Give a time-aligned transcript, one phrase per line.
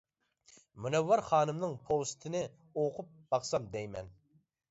[0.85, 2.41] مۇنەۋۋەر خانىمنىڭ پوۋېستىنى
[2.85, 4.13] ئوقۇپ باقسام دەيمەن.